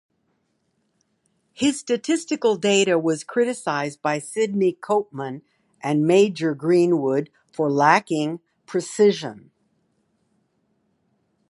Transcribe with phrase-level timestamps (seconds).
[1.53, 5.43] His statistical data was criticized by Sydney Copeman
[5.79, 9.51] and Major Greenwood for lacking precision.